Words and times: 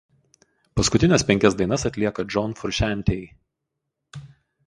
Paskutines 0.79 1.25
penkias 1.27 1.57
dainas 1.59 1.85
atlieka 1.91 2.25
John 2.35 2.57
Frusciante. 2.61 3.21